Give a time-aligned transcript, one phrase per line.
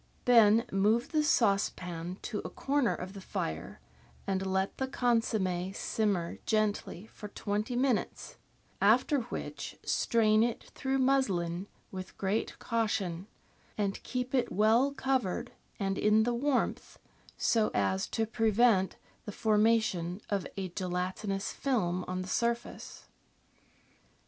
[0.25, 3.79] Then move the saucepan to a corner of the fire,
[4.25, 8.37] and let the consomm^ simmer gently for twenty minutes,
[8.81, 13.27] after which strain it through muslin with great caution,
[13.77, 16.97] and keep it well covered and in the warmth,
[17.37, 18.95] so as to prevent
[19.25, 23.07] the formation of a gelatinous film on the surface.